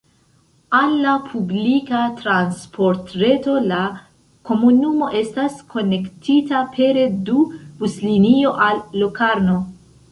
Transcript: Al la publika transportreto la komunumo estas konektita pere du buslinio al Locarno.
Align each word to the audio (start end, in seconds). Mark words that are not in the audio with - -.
Al 0.77 0.93
la 1.01 1.11
publika 1.25 1.99
transportreto 2.21 3.55
la 3.73 3.83
komunumo 4.51 5.13
estas 5.21 5.61
konektita 5.77 6.67
pere 6.77 7.09
du 7.31 7.47
buslinio 7.85 8.59
al 8.71 8.85
Locarno. 9.05 9.63